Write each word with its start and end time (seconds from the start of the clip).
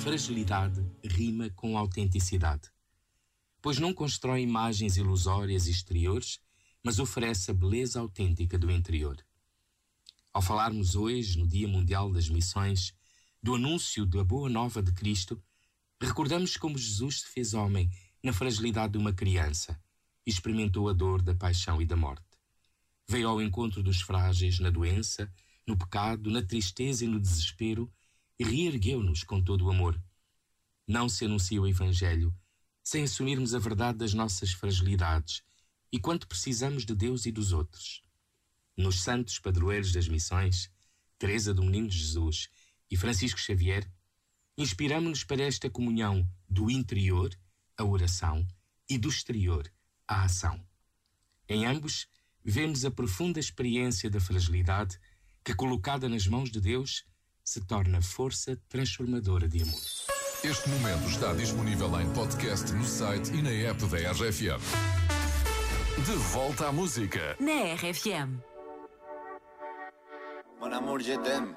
Fragilidade 0.00 0.80
rima 1.04 1.50
com 1.50 1.76
autenticidade, 1.76 2.70
pois 3.60 3.78
não 3.78 3.92
constrói 3.92 4.42
imagens 4.42 4.96
ilusórias 4.96 5.66
exteriores, 5.66 6.38
mas 6.84 7.00
oferece 7.00 7.50
a 7.50 7.54
beleza 7.54 7.98
autêntica 7.98 8.56
do 8.56 8.70
interior. 8.70 9.16
Ao 10.32 10.40
falarmos 10.40 10.94
hoje, 10.94 11.36
no 11.36 11.48
Dia 11.48 11.66
Mundial 11.66 12.12
das 12.12 12.28
Missões, 12.28 12.94
do 13.42 13.56
anúncio 13.56 14.06
da 14.06 14.22
boa 14.22 14.48
nova 14.48 14.80
de 14.80 14.92
Cristo, 14.92 15.42
recordamos 16.00 16.56
como 16.56 16.78
Jesus 16.78 17.22
se 17.22 17.26
fez 17.26 17.52
homem 17.52 17.90
na 18.22 18.32
fragilidade 18.32 18.92
de 18.92 18.98
uma 18.98 19.12
criança 19.12 19.78
e 20.24 20.30
experimentou 20.30 20.88
a 20.88 20.92
dor 20.92 21.20
da 21.20 21.34
paixão 21.34 21.82
e 21.82 21.84
da 21.84 21.96
morte. 21.96 22.24
Veio 23.08 23.28
ao 23.28 23.42
encontro 23.42 23.82
dos 23.82 24.00
frágeis 24.00 24.60
na 24.60 24.70
doença, 24.70 25.30
no 25.66 25.76
pecado, 25.76 26.30
na 26.30 26.40
tristeza 26.40 27.04
e 27.04 27.08
no 27.08 27.20
desespero 27.20 27.92
e 28.38 28.44
reergueu-nos 28.44 29.24
com 29.24 29.42
todo 29.42 29.66
o 29.66 29.70
amor. 29.70 30.00
Não 30.86 31.08
se 31.08 31.24
anuncia 31.24 31.60
o 31.60 31.66
Evangelho 31.66 32.34
sem 32.82 33.04
assumirmos 33.04 33.54
a 33.54 33.58
verdade 33.58 33.98
das 33.98 34.14
nossas 34.14 34.52
fragilidades 34.52 35.42
e 35.92 35.98
quanto 35.98 36.26
precisamos 36.26 36.86
de 36.86 36.94
Deus 36.94 37.26
e 37.26 37.32
dos 37.32 37.52
outros. 37.52 38.02
Nos 38.76 39.02
santos 39.02 39.38
padroeiros 39.38 39.92
das 39.92 40.08
missões, 40.08 40.70
Teresa 41.18 41.52
do 41.52 41.62
Menino 41.62 41.90
Jesus 41.90 42.48
e 42.90 42.96
Francisco 42.96 43.38
Xavier, 43.38 43.90
inspiramos-nos 44.56 45.24
para 45.24 45.42
esta 45.42 45.68
comunhão 45.68 46.26
do 46.48 46.70
interior, 46.70 47.36
a 47.76 47.84
oração, 47.84 48.46
e 48.88 48.96
do 48.96 49.08
exterior, 49.08 49.70
a 50.06 50.24
ação. 50.24 50.64
Em 51.46 51.66
ambos, 51.66 52.06
vemos 52.42 52.84
a 52.84 52.90
profunda 52.90 53.38
experiência 53.38 54.08
da 54.08 54.20
fragilidade 54.20 54.98
que, 55.44 55.54
colocada 55.54 56.08
nas 56.08 56.26
mãos 56.26 56.50
de 56.50 56.60
Deus, 56.60 57.04
se 57.48 57.62
torna 57.62 58.02
força 58.02 58.58
transformadora 58.68 59.48
de 59.48 59.62
amor. 59.62 59.80
Este 60.44 60.68
momento 60.68 61.08
está 61.08 61.32
disponível 61.32 61.98
em 61.98 62.12
podcast 62.12 62.70
no 62.74 62.84
site 62.84 63.32
e 63.32 63.40
na 63.40 63.50
app 63.70 63.86
da 63.86 63.96
RFM. 64.12 64.60
De 66.04 66.12
volta 66.30 66.68
à 66.68 66.72
música. 66.72 67.36
Na 67.40 67.74
RFM. 67.74 68.38
Mon 70.60 70.72
amour, 70.74 71.00
je 71.00 71.16
t'aime. 71.16 71.56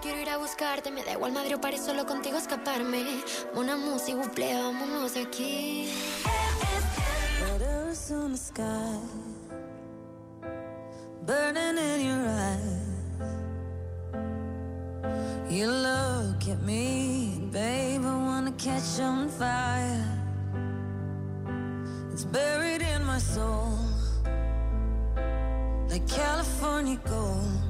Quiero 0.00 0.20
ir 0.20 0.30
a 0.30 0.38
buscarte. 0.38 0.90
Me 0.90 1.04
da 1.04 1.12
igual 1.12 1.32
Madrid 1.32 1.56
o 1.56 1.60
París, 1.60 1.82
solo 1.84 2.06
contigo 2.06 2.38
escaparme. 2.38 3.22
Una 3.54 3.76
música, 3.76 4.16
buple, 4.18 4.54
vámonos 4.54 5.14
de 5.14 5.22
aquí. 5.22 5.92
Letters 7.40 8.10
on 8.10 8.32
the 8.32 8.38
sky, 8.38 8.98
burning 11.26 11.78
in 11.78 12.06
your 12.06 12.28
eyes. 12.28 12.80
You 15.50 15.66
look 15.66 16.48
at 16.48 16.62
me, 16.62 17.48
babe, 17.50 18.04
I 18.04 18.14
wanna 18.14 18.52
catch 18.52 19.00
on 19.00 19.28
fire. 19.28 20.06
It's 22.12 22.24
buried 22.24 22.82
in 22.82 23.04
my 23.04 23.18
soul, 23.18 23.76
like 25.88 26.06
California 26.06 26.98
gold. 27.04 27.69